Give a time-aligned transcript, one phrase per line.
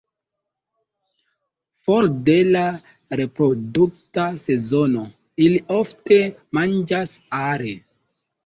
[1.83, 2.63] For de la
[3.21, 5.07] reprodukta sezono,
[5.49, 6.21] ili ofte
[6.61, 7.79] manĝas are.